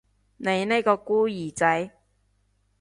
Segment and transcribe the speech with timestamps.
[0.37, 1.91] 你呢個孤兒仔